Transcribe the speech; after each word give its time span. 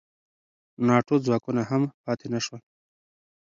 ناټو 0.87 1.15
ځواکونه 1.25 1.61
هم 1.69 1.83
پاتې 2.03 2.25
نه 2.33 2.39
شول. 2.45 2.61